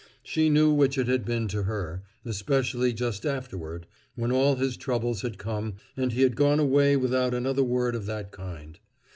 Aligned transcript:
She 0.23 0.49
knew 0.49 0.73
which 0.73 0.97
it 0.97 1.07
had 1.07 1.25
been 1.25 1.47
to 1.49 1.61
her; 1.61 2.01
especially 2.25 2.91
just 2.91 3.23
afterward, 3.23 3.85
when 4.15 4.31
all 4.31 4.55
his 4.55 4.75
troubles 4.75 5.21
had 5.21 5.37
come 5.37 5.75
and 5.95 6.11
he 6.11 6.23
had 6.23 6.35
gone 6.35 6.59
away 6.59 6.97
without 6.97 7.35
another 7.35 7.63
word 7.63 7.93
of 7.93 8.07
that 8.07 8.31
kind. 8.31 8.79